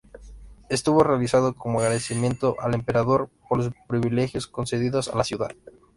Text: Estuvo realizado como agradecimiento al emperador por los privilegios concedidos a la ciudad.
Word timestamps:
Estuvo 0.67 1.03
realizado 1.03 1.53
como 1.53 1.79
agradecimiento 1.79 2.55
al 2.59 2.73
emperador 2.73 3.29
por 3.47 3.59
los 3.59 3.71
privilegios 3.87 4.47
concedidos 4.47 5.09
a 5.09 5.15
la 5.15 5.23
ciudad. 5.23 5.51